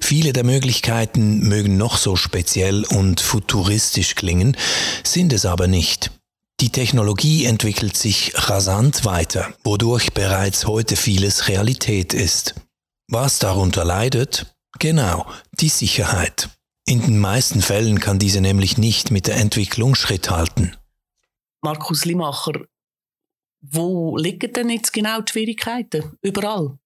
Viele 0.00 0.32
der 0.32 0.44
Möglichkeiten 0.44 1.40
mögen 1.40 1.76
noch 1.76 1.98
so 1.98 2.16
speziell 2.16 2.86
und 2.86 3.20
futuristisch 3.20 4.14
klingen, 4.14 4.56
sind 5.04 5.34
es 5.34 5.44
aber 5.44 5.66
nicht. 5.66 6.12
Die 6.60 6.70
Technologie 6.70 7.44
entwickelt 7.44 7.98
sich 7.98 8.32
rasant 8.34 9.04
weiter, 9.04 9.52
wodurch 9.62 10.14
bereits 10.14 10.66
heute 10.66 10.96
vieles 10.96 11.48
Realität 11.48 12.14
ist. 12.14 12.54
Was 13.08 13.38
darunter 13.38 13.84
leidet? 13.84 14.56
Genau, 14.78 15.26
die 15.60 15.68
Sicherheit. 15.68 16.48
In 16.86 17.02
den 17.02 17.18
meisten 17.18 17.60
Fällen 17.60 18.00
kann 18.00 18.18
diese 18.18 18.40
nämlich 18.40 18.78
nicht 18.78 19.10
mit 19.10 19.26
der 19.26 19.36
Entwicklung 19.36 19.94
Schritt 19.94 20.30
halten. 20.30 20.74
Markus 21.60 22.06
Limacher, 22.06 22.62
wo 23.60 24.16
liegen 24.16 24.52
denn 24.52 24.70
jetzt 24.70 24.92
genau 24.92 25.20
die 25.20 25.32
Schwierigkeiten? 25.32 26.16
Überall? 26.22 26.78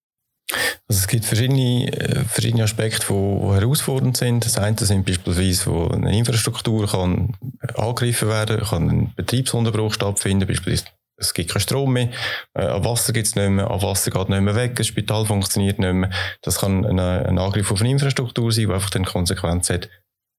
Also 0.87 0.99
es 0.99 1.07
gibt 1.07 1.25
verschiedene, 1.25 1.87
äh, 1.93 2.23
verschiedene 2.25 2.63
Aspekte, 2.63 3.05
die, 3.07 3.13
herausfordernd 3.13 4.17
sind. 4.17 4.45
Das 4.45 4.57
eine 4.57 4.77
sind 4.77 5.05
beispielsweise, 5.05 5.65
wo 5.67 5.87
eine 5.87 6.17
Infrastruktur 6.17 6.87
kann 6.87 7.37
angegriffen 7.75 8.27
werden 8.27 8.59
kann, 8.61 8.89
ein 8.89 9.13
Betriebsunterbruch 9.15 9.93
stattfinden, 9.93 10.47
beispielsweise 10.47 10.91
es 11.21 11.33
gibt 11.33 11.51
keinen 11.51 11.61
Strom 11.61 11.93
mehr, 11.93 12.09
äh, 12.55 12.65
an 12.65 12.83
Wasser 12.83 13.13
gibt 13.13 13.27
es 13.27 13.35
nicht 13.35 13.49
mehr, 13.49 13.69
an 13.69 13.81
Wasser 13.81 14.11
geht 14.11 14.29
nicht 14.29 14.41
mehr 14.41 14.55
weg, 14.55 14.75
das 14.75 14.87
Spital 14.87 15.25
funktioniert 15.25 15.79
nicht 15.79 15.93
mehr. 15.93 16.09
Das 16.41 16.59
kann 16.59 16.83
ein, 16.83 16.99
ein 16.99 17.37
Angriff 17.37 17.71
auf 17.71 17.79
eine 17.79 17.91
Infrastruktur 17.91 18.51
sein, 18.51 18.67
die 18.67 18.73
einfach 18.73 18.89
dann 18.89 19.05
Konsequenz 19.05 19.69
hat, 19.69 19.89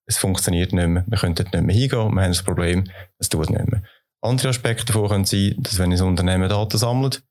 es 0.07 0.19
funktioniert 0.19 0.73
nicht 0.73 0.89
mehr, 0.89 1.05
wir 1.07 1.19
können 1.19 1.37
dort 1.37 1.53
nicht 1.53 1.65
mehr 1.65 1.75
hingehen, 1.75 2.15
wir 2.15 2.23
haben 2.23 2.33
das 2.33 2.43
Problem, 2.43 2.85
es 3.19 3.29
tut 3.29 3.51
nicht 3.51 3.71
mehr. 3.71 3.83
Andere 4.23 4.49
Aspekte 4.51 4.87
davon 4.87 5.09
können 5.09 5.25
sein, 5.25 5.57
dass 5.59 5.79
wenn 5.79 5.93
ein 5.93 6.01
Unternehmen 6.01 6.49
Daten 6.49 6.79
sammelt, 6.79 7.23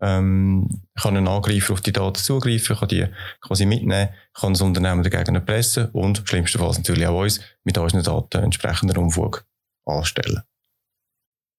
ähm, 0.00 0.68
kann 1.00 1.16
ein 1.16 1.26
Angreifer 1.26 1.72
auf 1.72 1.80
die 1.80 1.92
Daten 1.92 2.22
zugreifen, 2.22 2.76
kann 2.76 2.88
die 2.88 3.06
quasi 3.40 3.66
mitnehmen, 3.66 4.10
kann 4.34 4.52
das 4.52 4.62
Unternehmen 4.62 5.02
dagegen 5.02 5.34
erpressen 5.34 5.90
und 5.92 6.22
schlimmstenfalls 6.24 6.78
natürlich 6.78 7.06
auch 7.06 7.20
uns 7.20 7.40
mit 7.64 7.78
unseren 7.78 8.02
Daten 8.02 8.44
entsprechenden 8.44 8.96
Umfug 8.96 9.44
anstellen. 9.86 10.42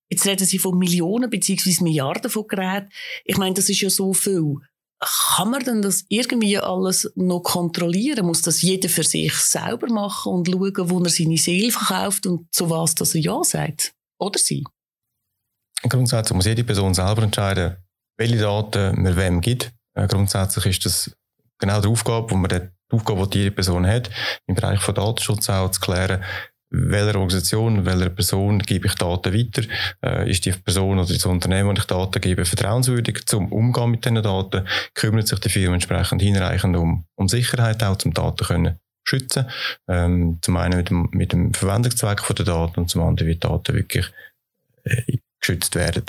Jetzt 0.09 0.25
reden 0.25 0.45
Sie 0.45 0.59
von 0.59 0.77
Millionen 0.77 1.29
bzw. 1.29 1.83
Milliarden 1.83 2.31
von 2.31 2.47
Geräten. 2.47 2.89
Ich 3.25 3.37
meine, 3.37 3.55
das 3.55 3.69
ist 3.69 3.81
ja 3.81 3.89
so 3.89 4.13
viel. 4.13 4.55
Kann 4.99 5.51
man 5.51 5.63
denn 5.63 5.81
das 5.81 6.05
irgendwie 6.07 6.57
alles 6.57 7.11
noch 7.15 7.41
kontrollieren? 7.41 8.25
Muss 8.25 8.41
das 8.41 8.61
jeder 8.61 8.89
für 8.89 9.03
sich 9.03 9.33
selber 9.33 9.87
machen 9.89 10.33
und 10.33 10.47
schauen, 10.47 10.89
wo 10.89 11.03
er 11.03 11.09
seine 11.09 11.37
Seele 11.37 11.71
verkauft 11.71 12.25
und 12.25 12.47
zu 12.53 12.69
was 12.69 12.95
dass 12.95 13.13
er 13.15 13.21
Ja 13.21 13.43
sagt? 13.43 13.93
Oder 14.17 14.39
sie? 14.39 14.63
Grundsätzlich 15.83 16.35
muss 16.35 16.45
jede 16.45 16.63
Person 16.63 16.93
selber 16.93 17.23
entscheiden, 17.23 17.77
welche 18.17 18.37
Daten 18.37 19.01
man 19.01 19.15
wem 19.15 19.41
gibt. 19.41 19.71
Äh, 19.93 20.07
grundsätzlich 20.07 20.65
ist 20.65 20.85
das 20.85 21.15
genau 21.59 21.81
die 21.81 21.87
Aufgabe, 21.87 22.31
wo 22.31 22.35
man 22.35 22.49
die 22.49 22.95
Aufgabe, 22.95 23.27
die 23.27 23.39
jede 23.39 23.51
Person 23.51 23.85
hat, 23.85 24.09
im 24.47 24.55
Bereich 24.55 24.79
von 24.79 24.95
Datenschutz 24.95 25.49
auch 25.49 25.69
zu 25.71 25.79
klären, 25.79 26.23
welcher 26.69 27.15
Organisation, 27.15 27.85
welcher 27.85 28.09
Person 28.09 28.59
gebe 28.59 28.87
ich 28.87 28.95
Daten 28.95 29.33
weiter? 29.33 29.63
Äh, 30.03 30.29
ist 30.29 30.45
die 30.45 30.51
Person 30.51 30.99
oder 30.99 31.13
das 31.13 31.25
Unternehmen, 31.25 31.75
das 31.75 31.85
ich 31.85 31.87
Daten 31.87 32.21
gebe, 32.21 32.43
vertrauenswürdig 32.43 33.25
zum 33.25 33.51
Umgehen 33.51 33.91
mit 33.91 34.03
diesen 34.03 34.21
Daten? 34.21 34.67
Kümmert 34.93 35.27
sich 35.27 35.39
die 35.39 35.49
Firma 35.49 35.75
entsprechend 35.75 36.21
hinreichend 36.21 36.75
um, 36.75 37.05
um 37.15 37.27
Sicherheit 37.29 37.83
auch, 37.83 37.97
zum 37.97 38.13
Daten 38.13 38.45
können 38.45 38.79
schützen? 39.05 39.49
Ähm, 39.87 40.39
zum 40.41 40.57
einen 40.57 40.77
mit 40.77 40.89
dem, 40.89 41.09
mit 41.11 41.31
dem 41.31 41.53
Verwendungszweck 41.53 42.21
der 42.35 42.45
Daten 42.45 42.81
und 42.81 42.89
zum 42.89 43.01
anderen, 43.01 43.29
wie 43.29 43.35
die 43.35 43.39
Daten 43.39 43.73
wirklich 43.73 44.11
äh, 44.83 45.17
geschützt 45.47 45.75
werden. 45.75 46.05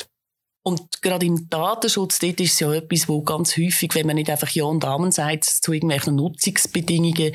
Und 0.64 1.00
gerade 1.00 1.24
im 1.24 1.48
Datenschutz, 1.48 2.18
dort 2.18 2.40
ist 2.40 2.52
es 2.52 2.60
ja 2.60 2.72
etwas, 2.74 3.08
wo 3.08 3.22
ganz 3.22 3.56
häufig, 3.56 3.94
wenn 3.94 4.06
man 4.06 4.16
nicht 4.16 4.28
einfach 4.28 4.50
Ja 4.50 4.64
und 4.64 4.84
Amen 4.84 5.12
sagt 5.12 5.44
zu 5.44 5.72
irgendwelchen 5.72 6.16
Nutzungsbedingungen, 6.16 7.32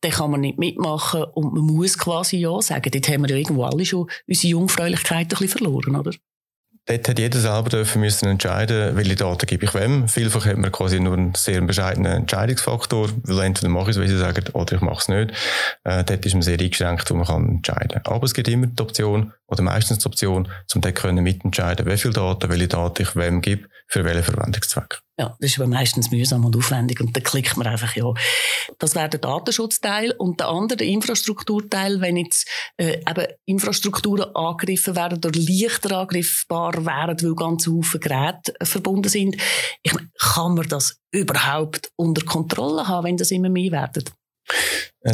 dann 0.00 0.10
kann 0.10 0.30
man 0.30 0.40
nicht 0.40 0.58
mitmachen 0.58 1.24
und 1.24 1.54
man 1.54 1.64
muss 1.64 1.98
quasi 1.98 2.38
Ja 2.38 2.60
sagen. 2.60 2.90
Dort 2.90 3.08
haben 3.08 3.22
wir 3.22 3.30
ja 3.30 3.36
irgendwo 3.36 3.64
alle 3.64 3.84
schon 3.84 4.10
unsere 4.26 4.50
Jungfräulichkeit 4.50 5.26
ein 5.26 5.28
bisschen 5.28 5.48
verloren, 5.48 5.96
oder? 5.96 6.12
Dort 6.88 7.08
hat 7.08 7.18
jeder 7.18 7.40
selber 7.40 7.68
dürfen 7.68 8.00
müssen 8.00 8.28
entscheiden, 8.28 8.94
welche 8.94 9.16
Daten 9.16 9.44
gebe 9.46 9.64
ich 9.64 9.74
wem. 9.74 10.06
Vielfach 10.06 10.46
hat 10.46 10.56
man 10.56 10.70
quasi 10.70 11.00
nur 11.00 11.14
einen 11.14 11.34
sehr 11.34 11.60
bescheidenen 11.60 12.12
Entscheidungsfaktor, 12.12 13.10
weil 13.24 13.40
entweder 13.40 13.68
mache 13.68 13.90
ich 13.90 13.96
es, 13.96 14.02
wie 14.02 14.06
sie 14.06 14.16
sagen, 14.16 14.44
oder 14.52 14.76
ich 14.76 14.80
mache 14.80 15.00
es 15.00 15.08
nicht. 15.08 15.32
Äh, 15.82 16.04
dort 16.04 16.24
ist 16.24 16.34
man 16.34 16.42
sehr 16.42 16.60
eingeschränkt, 16.60 17.10
wo 17.10 17.14
man 17.14 17.26
kann 17.26 17.48
entscheiden. 17.48 18.00
Aber 18.04 18.24
es 18.24 18.34
gibt 18.34 18.46
immer 18.46 18.68
die 18.68 18.80
Option, 18.80 19.32
oder 19.48 19.62
meistens 19.62 19.98
die 19.98 20.06
Option, 20.06 20.48
um 20.76 20.80
dort 20.80 20.94
können 20.94 21.24
mitentscheiden, 21.24 21.86
wie 21.86 21.96
viele 21.96 22.14
Daten, 22.14 22.48
welche 22.48 22.68
Daten 22.68 23.02
ich 23.02 23.16
wem 23.16 23.40
gebe, 23.40 23.66
für 23.88 24.04
welchen 24.04 24.22
Verwendungszweck. 24.22 25.00
Ja, 25.18 25.34
das 25.40 25.52
ist 25.52 25.58
aber 25.58 25.66
meistens 25.66 26.10
mühsam 26.10 26.44
und 26.44 26.54
aufwendig 26.56 27.00
und 27.00 27.16
dann 27.16 27.22
klickt 27.22 27.56
man 27.56 27.66
einfach 27.66 27.96
ja. 27.96 28.12
Das 28.78 28.94
wäre 28.94 29.08
der 29.08 29.20
Datenschutzteil 29.20 30.12
und 30.12 30.40
der 30.40 30.48
andere, 30.48 30.76
der 30.76 30.86
Infrastrukturteil, 30.88 32.02
wenn 32.02 32.18
jetzt 32.18 32.46
äh, 32.76 32.98
eben 32.98 33.26
Infrastrukturen 33.46 34.34
angegriffen 34.34 34.94
werden 34.94 35.16
oder 35.18 35.30
leichter 35.32 35.98
angriffbar 36.00 36.84
wären, 36.84 37.16
weil 37.22 37.34
ganze 37.34 37.72
Haufen 37.72 38.00
Geräte 38.00 38.60
äh, 38.60 38.66
verbunden 38.66 39.08
sind. 39.08 39.36
Ich 39.82 39.94
meine, 39.94 40.10
kann 40.18 40.54
man 40.54 40.68
das 40.68 41.00
überhaupt 41.12 41.90
unter 41.96 42.22
Kontrolle 42.22 42.86
haben, 42.86 43.06
wenn 43.06 43.16
das 43.16 43.30
immer 43.30 43.48
mehr 43.48 43.72
werden? 43.72 44.04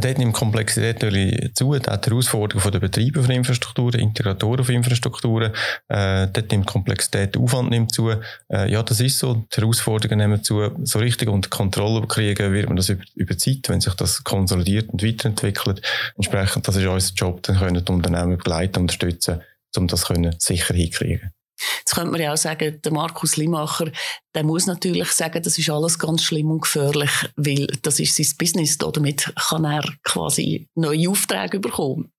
Dort 0.00 0.18
nimmt 0.18 0.32
Komplexität 0.32 1.02
natürlich 1.02 1.54
zu, 1.54 1.74
auch 1.74 1.78
die 1.78 2.10
Herausforderungen 2.10 2.72
der 2.72 2.78
Betreiber 2.80 3.22
von 3.22 3.30
Infrastrukturen, 3.30 4.00
Integratoren 4.00 4.64
von 4.64 4.74
Infrastrukturen, 4.74 5.52
äh, 5.88 6.28
dort 6.32 6.50
nimmt 6.50 6.66
Komplexität, 6.66 7.34
der 7.34 7.42
Aufwand 7.42 7.70
nimmt 7.70 7.92
zu. 7.92 8.10
Äh, 8.50 8.70
ja, 8.70 8.82
das 8.82 9.00
ist 9.00 9.18
so, 9.18 9.34
die 9.34 9.60
Herausforderungen 9.60 10.18
nehmen 10.18 10.42
zu. 10.42 10.70
So 10.84 10.98
richtig 10.98 11.28
unter 11.28 11.50
Kontrolle 11.50 12.06
kriegen 12.06 12.52
wird 12.52 12.68
man 12.68 12.76
das 12.76 12.88
über, 12.88 13.04
über 13.14 13.36
Zeit, 13.36 13.68
wenn 13.68 13.82
sich 13.82 13.94
das 13.94 14.24
konsolidiert 14.24 14.88
und 14.88 15.02
weiterentwickelt. 15.02 15.82
Entsprechend, 16.16 16.66
das 16.66 16.76
ist 16.76 16.86
unser 16.86 17.14
Job, 17.14 17.42
dann 17.42 17.58
können 17.58 17.84
die 17.84 17.92
Unternehmen 17.92 18.38
begleiten, 18.38 18.80
unterstützen, 18.80 19.42
um 19.76 19.88
das 19.88 20.06
können 20.06 20.34
sicher 20.38 20.74
hinkriegen. 20.74 21.32
Jetzt 21.78 21.94
könnte 21.94 22.10
man 22.10 22.20
ja 22.20 22.32
auch 22.32 22.36
sagen, 22.36 22.80
der 22.82 22.92
Markus 22.92 23.36
Limacher, 23.36 23.90
der 24.34 24.44
muss 24.44 24.66
natürlich 24.66 25.10
sagen, 25.12 25.42
das 25.42 25.58
ist 25.58 25.70
alles 25.70 25.98
ganz 25.98 26.22
schlimm 26.22 26.50
und 26.50 26.62
gefährlich, 26.62 27.10
weil 27.36 27.66
das 27.82 28.00
ist 28.00 28.16
sein 28.16 28.36
Business. 28.38 28.78
Damit 28.78 29.32
kann 29.36 29.64
er 29.64 29.84
quasi 30.02 30.68
neue 30.74 31.08
Aufträge 31.10 31.60
bekommen. 31.60 32.10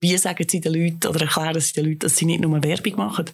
Wie 0.00 0.16
sagen 0.16 0.46
Sie 0.48 0.60
den 0.60 0.74
Leuten 0.74 1.08
oder 1.08 1.22
erklären 1.22 1.60
Sie 1.60 1.74
den 1.74 1.86
Leuten, 1.86 1.98
dass 2.00 2.16
sie 2.16 2.24
nicht 2.24 2.40
nur 2.40 2.62
Werbung 2.62 2.96
machen? 2.96 3.30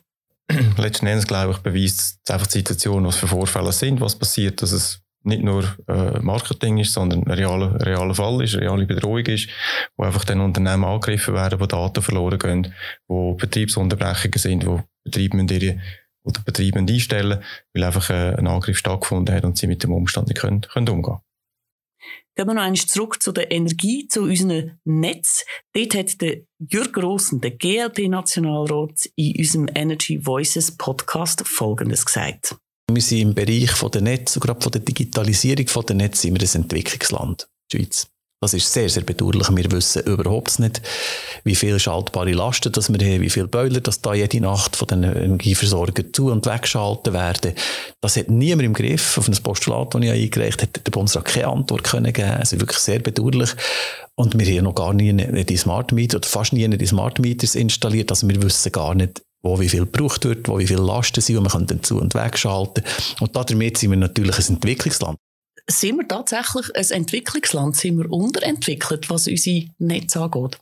Letzten 0.77 1.07
Endes, 1.07 1.27
glaube 1.27 1.53
ich, 1.53 1.59
beweist 1.59 2.19
einfach 2.29 2.49
die 2.49 2.59
Situation, 2.59 3.07
was 3.07 3.17
für 3.17 3.29
Vorfälle 3.29 3.73
sind, 3.73 4.01
was 4.01 4.19
passiert, 4.19 4.61
dass 4.61 4.73
es 4.73 5.01
nicht 5.23 5.43
nur 5.43 5.65
äh, 5.89 6.19
Marketing 6.21 6.79
ist, 6.79 6.93
sondern 6.93 7.25
ein 7.25 7.33
realer, 7.33 7.85
realer 7.85 8.15
Fall 8.15 8.43
ist, 8.43 8.55
eine 8.55 8.67
reale 8.67 8.87
Bedrohung 8.87 9.27
ist, 9.27 9.49
wo 9.97 10.05
einfach 10.05 10.25
dann 10.25 10.41
Unternehmen 10.41 10.85
angegriffen 10.85 11.35
werden, 11.35 11.61
wo 11.61 11.67
Daten 11.67 12.03
verloren 12.03 12.39
gehen, 12.39 12.75
wo 13.07 13.35
Betriebsunterbrechungen 13.35 14.39
sind, 14.39 14.67
wo 14.67 14.83
Betriebe 15.05 15.39
ihre 15.51 15.81
oder 16.23 16.41
Betriebe 16.45 16.79
einstellen, 16.79 17.43
weil 17.73 17.85
einfach 17.85 18.11
äh, 18.11 18.35
ein 18.37 18.47
Angriff 18.47 18.79
stattgefunden 18.79 19.35
hat 19.35 19.45
und 19.45 19.57
sie 19.57 19.67
mit 19.67 19.83
dem 19.83 19.93
Umstand 19.93 20.29
nicht 20.29 20.41
können, 20.41 20.63
können 20.63 20.89
umgehen 20.89 21.19
Gehen 22.37 22.47
wir 22.47 22.55
noch 22.55 22.63
einmal 22.63 22.77
zurück 22.77 23.23
zu 23.23 23.33
der 23.33 23.51
Energie, 23.51 24.07
zu 24.09 24.23
unserem 24.23 24.79
Netz. 24.85 25.45
Dort 25.75 25.95
hat 25.95 26.21
der 26.23 26.43
Jürg 26.59 26.97
Rosen, 26.97 27.41
der 27.41 27.51
GLP-Nationalrat, 27.51 29.11
in 29.17 29.37
unserem 29.37 29.69
Energy 29.75 30.25
Voices 30.25 30.77
Podcast 30.77 31.47
Folgendes 31.47 32.07
gesagt. 32.07 32.57
Wir 32.95 33.03
sind 33.03 33.19
im 33.19 33.35
Bereich 33.35 33.73
der 33.93 34.01
Netz, 34.01 34.39
gerade 34.41 34.61
von 34.61 34.73
der 34.73 34.81
Digitalisierung 34.81 35.67
der 35.87 35.97
Netz, 35.97 36.23
sind 36.23 36.41
wir 36.41 36.49
ein 36.49 36.63
Entwicklungsland, 36.63 37.49
die 37.73 37.79
Schweiz. 37.79 38.09
Das 38.43 38.55
ist 38.55 38.73
sehr, 38.73 38.89
sehr 38.89 39.03
bedauerlich. 39.03 39.51
Wir 39.51 39.71
wissen 39.71 40.03
überhaupt 40.05 40.59
nicht, 40.61 40.81
wie 41.45 41.55
viele 41.55 41.79
schaltbare 41.79 42.33
Lasten 42.33 42.73
das 42.73 42.91
wir 42.91 42.99
haben, 43.07 43.21
wie 43.21 43.29
viele 43.29 43.49
Boiler 43.49 43.81
das 43.83 44.01
da 44.01 44.15
jede 44.15 44.41
Nacht 44.41 44.77
von 44.77 44.89
den 44.89 45.03
Energieversorgern 45.03 46.15
zu- 46.15 46.31
und 46.31 46.47
weggeschaltet 46.47 47.13
werden. 47.13 47.53
Das 48.01 48.17
hat 48.17 48.31
niemand 48.31 48.65
im 48.65 48.73
Griff. 48.73 49.19
Auf 49.19 49.29
ein 49.29 49.37
Postulat, 49.43 49.95
das 49.95 50.03
ich 50.03 50.11
eingereicht 50.11 50.63
habe, 50.63 50.73
hat 50.75 50.87
der 50.87 50.91
Bundesrat 50.91 51.27
keine 51.27 51.49
Antwort 51.49 51.85
können 51.85 52.15
geben. 52.15 52.41
Ist 52.41 52.59
wirklich 52.59 52.79
sehr 52.79 53.01
bedauerlich. 53.01 53.51
Und 54.15 54.39
wir 54.39 54.57
haben 54.57 54.65
noch 54.65 54.75
gar 54.75 54.95
nie 54.95 55.45
die 55.45 55.57
Smart 55.59 55.93
Meter 55.93 56.17
oder 56.17 56.29
fast 56.29 56.55
nie 56.55 56.67
die 56.67 56.87
Smart 56.87 57.19
Meters 57.19 57.55
installiert. 57.55 58.11
Also 58.11 58.27
wir 58.27 58.43
wissen 58.43 58.73
gar 58.73 58.95
nicht, 58.95 59.21
wo 59.43 59.59
wie 59.61 59.69
viel 59.69 59.87
gebraucht 59.87 60.25
wird, 60.25 60.49
wo 60.49 60.59
wie 60.59 60.67
viele 60.67 60.83
Lasten 60.83 61.21
sind 61.21 61.37
und 61.37 61.45
man 61.45 61.53
kann 61.53 61.67
dann 61.67 61.83
zu- 61.83 62.01
und 62.01 62.15
wegschalten. 62.15 62.85
Und 63.21 63.35
damit 63.35 63.79
sind 63.79 63.91
wir 63.91 63.97
natürlich 63.97 64.39
ein 64.39 64.55
Entwicklungsland 64.55 65.19
sind 65.71 65.99
wir 65.99 66.09
tatsächlich 66.09 66.75
ein 66.75 66.99
Entwicklungsland? 66.99 67.77
Sind 67.77 67.99
wir 67.99 68.11
unterentwickelt, 68.11 69.11
was 69.11 69.29
unsere 69.29 69.67
Netze 69.79 70.21
angeht? 70.21 70.59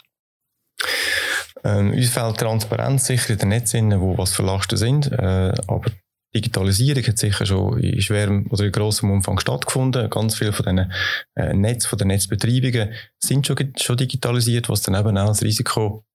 Ähm, 1.64 1.92
uns 1.92 2.11
fehlt 2.11 2.38
Transparenz 2.38 3.06
sicher 3.06 3.30
in 3.30 3.38
den 3.38 3.49
Netzen, 3.49 4.00
wo 4.00 4.16
was 4.16 4.32
für 4.32 4.42
Lasten 4.42 4.76
sind. 4.76 5.11
Äh, 5.11 5.52
aber 5.66 5.90
Digitalisierung 6.35 7.02
hat 7.04 7.18
sicher 7.18 7.47
schon 7.47 7.78
in 7.80 8.00
schwerem 8.00 8.47
oder 8.50 8.64
in 8.64 8.73
grossem 8.73 9.11
Umfang 9.11 9.40
stattgefunden. 9.40 10.08
Ganz 10.11 10.37
viele 10.37 10.52
von 10.52 10.66
diesen 10.66 10.92
äh, 11.37 11.54
Netz, 11.54 11.87
von 11.87 11.99
den 11.99 12.08
Netzbetreibungen 12.08 12.92
sind 13.18 13.47
schon, 13.47 13.56
schon 13.76 13.97
digitalisiert, 13.97 14.68
was 14.68 14.82
dann 14.82 14.94
eben 14.94 15.18
auch 15.18 15.28
das 15.28 15.42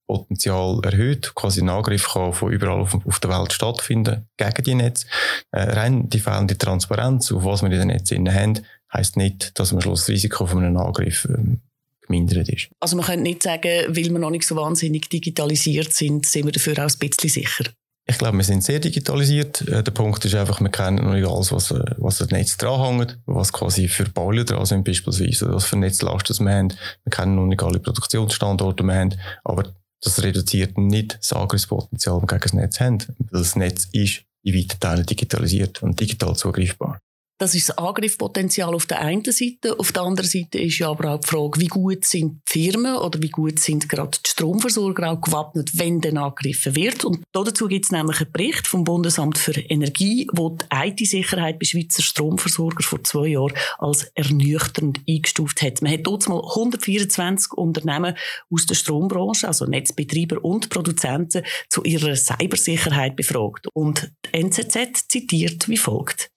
Risikopotenzial 0.10 0.80
erhöht. 0.84 1.34
Quasi 1.36 1.62
ein 1.62 1.70
Angriff 1.70 2.10
kann 2.14 2.34
von 2.34 2.52
überall 2.52 2.82
auf, 2.82 2.98
auf 3.06 3.20
der 3.20 3.30
Welt 3.30 3.54
stattfinden 3.54 4.28
gegen 4.38 4.64
die 4.64 4.76
Netze. 4.76 5.08
Äh, 5.52 5.62
rein 5.62 6.10
die 6.10 6.20
fehlende 6.20 6.58
Transparenz, 6.58 7.32
auf 7.32 7.44
was 7.44 7.62
wir 7.62 7.72
in 7.72 7.80
den 7.80 7.88
Netzen 7.88 8.34
haben, 8.34 8.60
heisst 8.92 9.18
nicht, 9.18 9.58
dass 9.60 9.74
am 9.74 9.82
Schluss 9.82 10.02
das 10.02 10.10
Risiko 10.10 10.46
von 10.46 10.64
einem 10.64 10.78
Angriff 10.78 11.26
ähm, 11.26 11.62
gemindert 12.02 12.50
ist. 12.50 12.70
Also 12.80 12.96
man 12.96 13.06
könnte 13.06 13.24
nicht 13.24 13.44
sagen, 13.44 13.86
weil 13.88 14.10
wir 14.10 14.20
noch 14.20 14.30
nicht 14.30 14.48
so 14.48 14.56
wahnsinnig 14.56 15.10
digitalisiert 15.10 15.94
sind, 15.94 16.26
sind 16.26 16.46
wir 16.46 16.52
dafür 16.52 16.74
auch 16.80 16.90
ein 16.90 17.00
bisschen 17.00 17.30
sicher. 17.30 17.66
Ich 18.06 18.18
glaube, 18.18 18.36
wir 18.36 18.44
sind 18.44 18.62
sehr 18.66 18.80
digitalisiert. 18.80 19.62
Äh, 19.62 19.82
der 19.82 19.92
Punkt 19.92 20.26
ist 20.26 20.36
einfach, 20.36 20.60
wir 20.60 20.70
kennen 20.70 20.98
noch 20.98 21.14
nicht 21.14 21.26
alles, 21.26 21.54
was, 21.54 21.72
äh, 21.72 21.96
was 21.98 22.18
das 22.18 22.30
Netz 22.32 22.58
dranhängt, 22.58 23.18
was 23.26 23.54
quasi 23.54 23.88
für 23.88 24.04
Boiler 24.04 24.44
dran 24.44 24.66
sind 24.66 24.84
beispielsweise, 24.84 25.54
was 25.54 25.64
für 25.64 25.78
Netzlasten 25.78 26.46
wir 26.46 26.54
haben. 26.54 26.74
Wir 27.06 27.12
kennen 27.12 27.36
noch 27.36 27.46
nicht 27.46 27.64
alle 27.64 27.80
Produktionsstandorte, 27.80 28.84
wir 28.84 28.94
haben, 28.94 29.16
aber 29.46 29.74
das 30.04 30.22
reduziert 30.22 30.78
nicht 30.78 31.18
das 31.20 31.34
Angriffspotenzial, 31.34 32.20
das 32.20 32.24
wir 32.24 32.28
gegen 32.28 32.42
das 32.42 32.54
Netz 32.54 32.80
haben. 32.80 32.98
Weil 33.32 33.42
das 33.42 33.56
Netz 33.56 33.88
ist 33.92 34.24
in 34.44 34.54
weiten 34.56 34.80
Teilen 34.80 35.06
digitalisiert 35.06 35.82
und 35.82 36.00
digital 36.00 36.36
zugreifbar. 36.36 37.00
Das 37.40 37.56
ist 37.56 37.70
das 37.70 37.78
Angriffspotenzial 37.78 38.76
auf 38.76 38.86
der 38.86 39.02
einen 39.02 39.24
Seite. 39.26 39.80
Auf 39.80 39.92
der 39.92 40.04
anderen 40.04 40.30
Seite 40.30 40.60
ist 40.60 40.78
ja 40.78 40.90
aber 40.90 41.14
auch 41.14 41.20
die 41.20 41.28
Frage, 41.28 41.60
wie 41.60 41.68
gut 41.68 42.06
sind 42.06 42.42
die 42.48 42.72
Firmen 42.72 42.96
oder 42.96 43.22
wie 43.22 43.30
gut 43.30 43.60
sind 43.60 43.90
gerade 43.90 44.18
die 44.24 44.30
Stromversorger 44.30 45.12
auch 45.12 45.22
gewappnet, 45.22 45.72
wenn 45.78 46.00
dann 46.00 46.18
angegriffen 46.18 46.76
wird. 46.76 47.04
Und 47.04 47.24
dazu 47.32 47.68
gibt 47.68 47.86
es 47.86 47.92
nämlich 47.92 48.22
einen 48.22 48.32
Bericht 48.32 48.68
vom 48.68 48.84
Bundesamt 48.84 49.38
für 49.38 49.60
Energie, 49.60 50.28
wo 50.32 50.50
die 50.50 50.66
IT-Sicherheit 50.72 51.60
bei 51.60 51.66
Schweizer 51.66 52.04
Stromversorger 52.04 52.84
vor 52.84 53.04
zwei 53.04 53.28
Jahren 53.28 53.54
als 53.80 54.04
ernüchternd 54.14 55.02
eingestuft 55.08 55.64
hat. 55.64 55.82
Man 55.82 55.92
hat 55.92 56.02
dort 56.04 56.30
mal 56.30 56.40
124 56.40 57.54
Unternehmen 57.54 58.16
aus 58.52 58.68
der 58.68 58.76
Strombranche, 58.76 59.48
also 59.48 59.66
Netzbetreiber 59.66 60.44
und 60.46 60.70
Produzenten, 60.70 61.44
zu 61.68 61.84
ihrer 61.84 62.16
Cybersicherheit 62.16 63.16
befragt. 63.16 63.68
Und 63.74 64.12
die 64.26 64.40
NZZ 64.40 65.10
zitiert 65.10 65.68
wie 65.68 65.78
folgt. 65.78 66.33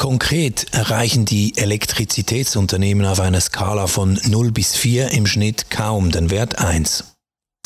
Konkret 0.00 0.72
erreichen 0.72 1.26
die 1.26 1.52
Elektrizitätsunternehmen 1.58 3.04
auf 3.04 3.20
einer 3.20 3.42
Skala 3.42 3.86
von 3.86 4.18
0 4.26 4.50
bis 4.50 4.74
4 4.74 5.10
im 5.10 5.26
Schnitt 5.26 5.68
kaum 5.68 6.10
den 6.10 6.30
Wert 6.30 6.58
1. 6.58 7.04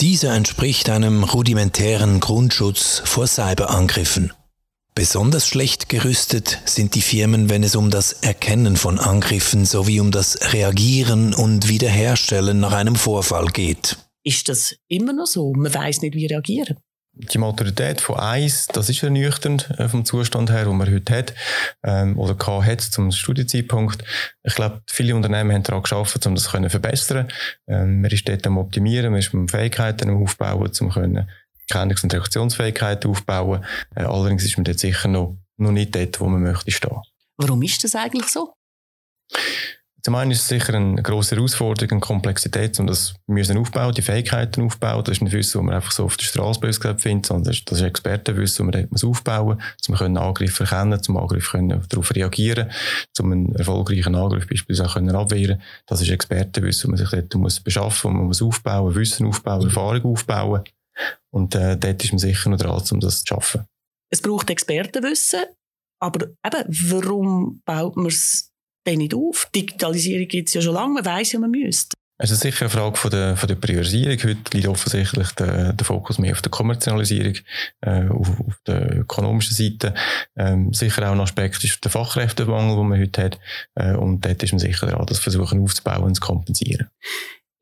Dieser 0.00 0.34
entspricht 0.34 0.90
einem 0.90 1.22
rudimentären 1.22 2.18
Grundschutz 2.18 3.02
vor 3.04 3.28
Cyberangriffen. 3.28 4.32
Besonders 4.96 5.46
schlecht 5.46 5.88
gerüstet 5.88 6.58
sind 6.64 6.96
die 6.96 7.02
Firmen, 7.02 7.50
wenn 7.50 7.62
es 7.62 7.76
um 7.76 7.90
das 7.90 8.12
Erkennen 8.14 8.76
von 8.76 8.98
Angriffen 8.98 9.64
sowie 9.64 10.00
um 10.00 10.10
das 10.10 10.52
Reagieren 10.52 11.34
und 11.34 11.68
Wiederherstellen 11.68 12.58
nach 12.58 12.72
einem 12.72 12.96
Vorfall 12.96 13.46
geht. 13.46 13.96
Ist 14.24 14.48
das 14.48 14.74
immer 14.88 15.12
noch 15.12 15.28
so? 15.28 15.52
Man 15.52 15.72
weiß 15.72 16.00
nicht, 16.00 16.16
wie 16.16 16.26
reagieren. 16.26 16.78
Die 17.16 17.38
Maturität 17.38 18.00
von 18.00 18.16
1, 18.16 18.68
das 18.68 18.88
ist 18.88 19.02
ernüchternd 19.02 19.70
äh, 19.78 19.88
vom 19.88 20.04
Zustand 20.04 20.50
her, 20.50 20.64
den 20.64 20.76
man 20.76 20.92
heute 20.92 21.16
hat 21.16 21.34
ähm, 21.82 22.18
oder 22.18 22.36
hat 22.66 22.80
zum 22.80 23.12
Studienzeitpunkt. 23.12 24.02
Ich 24.42 24.54
glaube, 24.54 24.82
viele 24.86 25.14
Unternehmen 25.14 25.52
haben 25.52 25.62
daran 25.62 25.82
geschafft, 25.82 26.26
um 26.26 26.34
das 26.34 26.44
zu 26.44 26.68
verbessern. 26.68 27.28
Ähm, 27.68 28.00
man 28.00 28.10
ist 28.10 28.28
dort 28.28 28.46
am 28.46 28.58
Optimieren, 28.58 29.12
man 29.12 29.20
ist 29.20 29.32
mit 29.32 29.50
Fähigkeiten 29.50 30.10
am 30.10 30.22
Aufbauen, 30.22 30.70
um 30.80 31.26
Kennungs- 31.70 32.02
und 32.02 32.12
Reaktionsfähigkeiten 32.12 33.10
aufbauen. 33.10 33.64
Äh, 33.94 34.02
allerdings 34.02 34.44
ist 34.44 34.56
man 34.56 34.64
dort 34.64 34.78
sicher 34.78 35.08
noch, 35.08 35.36
noch 35.56 35.72
nicht 35.72 35.94
dort, 35.94 36.20
wo 36.20 36.26
man 36.26 36.42
möchte 36.42 36.70
stehen. 36.70 37.00
Warum 37.36 37.62
ist 37.62 37.82
das 37.84 37.94
eigentlich 37.94 38.26
so? 38.26 38.54
Zum 40.04 40.16
einen 40.16 40.32
ist 40.32 40.42
es 40.42 40.48
sicher 40.48 40.74
eine 40.74 41.02
grosse 41.02 41.34
Herausforderung, 41.34 41.92
eine 41.92 42.00
Komplexität, 42.00 42.78
um 42.78 42.86
das 42.86 43.14
müssen 43.26 43.56
aufbauen, 43.56 43.94
die 43.94 44.02
Fähigkeiten 44.02 44.60
aufbauen. 44.60 45.02
Das 45.02 45.16
ist 45.16 45.22
nicht 45.22 45.32
Wissen, 45.32 45.58
das 45.58 45.64
man 45.64 45.74
einfach 45.74 45.92
so 45.92 46.04
auf 46.04 46.18
der 46.18 46.26
Straße 46.26 46.60
böse 46.60 46.98
findet, 46.98 47.24
sondern 47.24 47.44
das 47.44 47.56
ist, 47.56 47.70
das 47.72 47.80
Expertenwissen, 47.80 48.70
das 48.70 48.82
man 48.82 48.88
muss 48.90 49.02
aufbauen 49.02 49.58
muss, 49.88 50.00
um 50.00 50.16
Angriffe 50.18 50.64
erkennen, 50.64 51.02
zum 51.02 51.16
Angriff 51.16 51.50
können 51.50 51.82
darauf 51.88 52.14
reagieren, 52.14 52.70
um 53.18 53.32
einen 53.32 53.54
erfolgreichen 53.54 54.14
Angriff 54.14 54.46
beispielsweise 54.46 54.90
auch 54.90 54.94
können 54.94 55.16
abwehren. 55.16 55.62
Das 55.86 56.02
ist 56.02 56.10
Expertenwissen, 56.10 56.90
das 56.92 57.00
man 57.00 57.10
sich 57.10 57.18
dort 57.18 57.34
muss 57.36 57.60
beschaffen, 57.60 58.12
man 58.12 58.26
muss 58.26 58.42
aufbauen, 58.42 58.94
Wissen 58.94 59.26
aufbauen, 59.26 59.64
Erfahrung 59.64 60.04
aufbauen. 60.04 60.64
Und 61.30 61.54
äh, 61.54 61.78
dort 61.78 62.04
ist 62.04 62.12
man 62.12 62.18
sicher 62.18 62.50
noch 62.50 62.58
dran, 62.58 62.82
um 62.90 63.00
das 63.00 63.24
zu 63.24 63.34
schaffen. 63.34 63.64
Es 64.10 64.20
braucht 64.20 64.50
Expertenwissen, 64.50 65.44
aber 65.98 66.26
eben, 66.26 66.64
warum 66.68 67.62
baut 67.64 67.96
man 67.96 68.08
es 68.08 68.53
dann 68.84 68.96
nicht 68.96 69.14
auf. 69.14 69.48
Digitalisierung 69.54 70.28
gibt 70.28 70.48
es 70.48 70.54
ja 70.54 70.62
schon 70.62 70.74
lange, 70.74 70.94
man 70.94 71.04
weiss 71.04 71.32
ja, 71.32 71.40
man 71.40 71.50
müsste. 71.50 71.94
Es 72.16 72.30
ist 72.30 72.40
sicher 72.40 72.62
eine 72.62 72.70
Frage 72.70 72.96
von 72.96 73.10
der, 73.10 73.36
von 73.36 73.48
der 73.48 73.56
Priorisierung. 73.56 74.16
Heute 74.16 74.56
liegt 74.56 74.68
offensichtlich 74.68 75.32
der, 75.32 75.72
der 75.72 75.84
Fokus 75.84 76.18
mehr 76.18 76.32
auf 76.32 76.42
der 76.42 76.50
Kommerzialisierung, 76.50 77.34
äh, 77.80 78.08
auf, 78.08 78.38
auf 78.38 78.56
der 78.68 79.00
ökonomischen 79.00 79.56
Seite. 79.56 79.94
Ähm, 80.36 80.72
sicher 80.72 81.08
auch 81.08 81.12
ein 81.12 81.20
Aspekt 81.20 81.64
ist 81.64 81.82
der 81.82 81.90
Fachkräftemangel, 81.90 82.76
den 82.76 82.88
man 82.88 83.00
heute 83.00 83.24
hat. 83.24 83.40
Äh, 83.74 83.94
und 83.94 84.24
dort 84.24 84.40
ist 84.44 84.52
man 84.52 84.60
sicher 84.60 84.86
dran, 84.86 85.06
das 85.06 85.18
versuchen 85.18 85.60
aufzubauen 85.60 86.04
und 86.04 86.14
zu 86.14 86.20
kompensieren. 86.20 86.88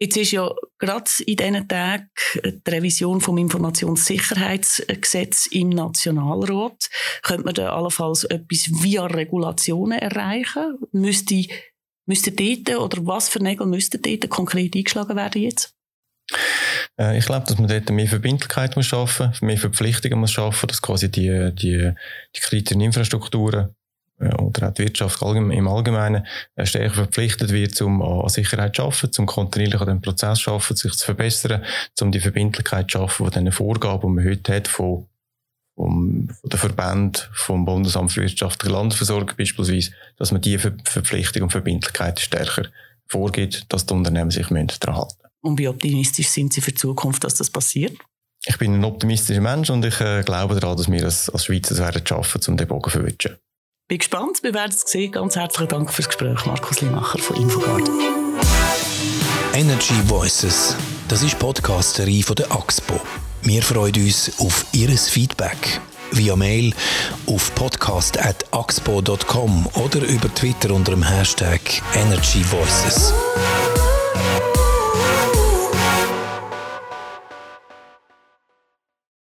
Jetzt 0.02 0.16
ist 0.16 0.32
ja 0.32 0.50
gerade 0.80 1.08
in 1.26 1.36
diesen 1.36 1.68
Tagen 1.68 2.10
die 2.34 2.60
Revision 2.68 3.20
vom 3.20 3.38
Informationssicherheitsgesetz 3.38 5.46
im 5.46 5.68
Nationalrat. 5.68 6.90
Könnte 7.22 7.44
man 7.44 7.54
da 7.54 7.72
allenfalls 7.72 8.24
etwas 8.24 8.68
via 8.82 9.06
Regulationen 9.06 10.00
erreichen? 10.00 10.78
Müsste, 10.90 11.44
müsste 12.06 12.32
dort, 12.32 12.76
oder 12.80 13.06
was 13.06 13.28
für 13.28 13.40
Nägel 13.40 13.68
müssten 13.68 14.02
dort 14.02 14.28
konkret 14.28 14.74
eingeschlagen 14.74 15.14
werden 15.14 15.40
jetzt? 15.40 15.72
Äh, 16.98 17.18
ich 17.18 17.26
glaube, 17.26 17.46
dass 17.46 17.58
man 17.58 17.68
dort 17.68 17.88
mehr 17.90 18.08
Verbindlichkeit 18.08 18.74
muss 18.74 18.86
schaffen, 18.86 19.32
mehr 19.40 19.58
Verpflichtungen 19.58 20.18
muss 20.18 20.32
schaffen, 20.32 20.66
dass 20.66 20.82
quasi 20.82 21.12
die, 21.12 21.52
die, 21.54 21.92
die 22.34 22.40
kritischen 22.40 22.80
Infrastrukturen 22.80 23.76
oder 24.18 24.68
auch 24.68 24.74
die 24.74 24.84
Wirtschaft 24.84 25.20
im 25.22 25.68
Allgemeinen 25.68 26.26
äh, 26.54 26.66
stärker 26.66 26.94
verpflichtet 26.94 27.50
wird, 27.50 27.80
um 27.82 28.02
an 28.02 28.28
Sicherheit 28.28 28.76
zu 28.76 28.82
arbeiten, 28.82 29.20
um 29.20 29.26
kontinuierlich 29.26 29.80
an 29.80 29.88
dem 29.88 30.00
Prozess 30.00 30.40
zu 30.40 30.52
arbeiten, 30.52 30.76
sich 30.76 30.92
zu 30.92 31.04
verbessern, 31.04 31.64
um 32.00 32.12
die 32.12 32.20
Verbindlichkeit 32.20 32.90
zu 32.90 32.98
schaffen, 32.98 33.30
die 33.30 33.38
diese 33.38 33.52
Vorgaben, 33.52 34.08
die 34.08 34.14
man 34.14 34.24
heute 34.24 34.54
hat, 34.54 34.68
von, 34.68 35.08
vom, 35.74 36.28
von 36.28 36.50
den 36.50 36.58
Verbänden, 36.58 37.22
vom 37.32 37.64
Bundesamt 37.64 38.12
für 38.12 38.22
wirtschaftliche 38.22 38.72
Landesversorgung 38.74 39.30
beispielsweise, 39.36 39.92
dass 40.16 40.32
man 40.32 40.40
diese 40.40 40.74
Verpflichtung 40.84 41.44
und 41.44 41.50
Verbindlichkeit 41.50 42.20
stärker 42.20 42.66
vorgibt, 43.08 43.72
dass 43.72 43.86
die 43.86 43.94
Unternehmen 43.94 44.30
sich 44.30 44.46
daran 44.46 44.96
halten 44.96 45.14
Und 45.42 45.58
wie 45.58 45.68
optimistisch 45.68 46.28
sind 46.28 46.52
Sie 46.52 46.60
für 46.60 46.70
die 46.70 46.78
Zukunft, 46.78 47.24
dass 47.24 47.34
das 47.34 47.50
passiert? 47.50 47.96
Ich 48.44 48.58
bin 48.58 48.74
ein 48.74 48.84
optimistischer 48.84 49.40
Mensch 49.40 49.70
und 49.70 49.84
ich 49.84 50.00
äh, 50.00 50.22
glaube 50.22 50.58
daran, 50.58 50.76
dass 50.76 50.90
wir 50.90 51.04
als, 51.04 51.28
als 51.30 51.44
Schweizer 51.44 51.74
es 51.74 51.80
werden 51.80 52.04
schaffen, 52.04 52.40
um 52.48 52.56
den 52.56 52.66
Bogen 52.66 52.90
zu 52.90 52.98
verwischen. 52.98 53.36
Bin 53.92 53.98
gespannt, 53.98 54.42
wir 54.42 54.54
werden 54.54 54.72
es 54.72 54.90
sehen. 54.90 55.12
Ganz 55.12 55.36
herzlichen 55.36 55.68
Dank 55.68 55.92
fürs 55.92 56.08
Gespräch, 56.08 56.46
Markus 56.46 56.80
Limacher 56.80 57.18
von 57.18 57.36
Infogard. 57.36 57.90
Energy 59.52 59.92
Voices, 60.06 60.74
das 61.08 61.22
ist 61.22 61.38
Podcast-Serie 61.38 62.22
von 62.22 62.36
der 62.36 62.50
AXPO. 62.50 62.98
Wir 63.42 63.62
freuen 63.62 63.94
uns 63.96 64.32
auf 64.38 64.64
Ihr 64.72 64.88
Feedback 64.96 65.78
via 66.10 66.34
Mail 66.36 66.72
auf 67.26 67.54
podcast.axpo.com 67.54 69.68
oder 69.74 70.00
über 70.06 70.34
Twitter 70.34 70.72
unter 70.72 70.92
dem 70.92 71.02
Hashtag 71.02 71.60
Energy 71.94 72.42
Voices. 72.44 73.12